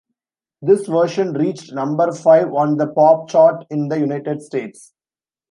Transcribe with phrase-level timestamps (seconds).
[0.63, 4.93] This version reached number five on the pop chart in the United States.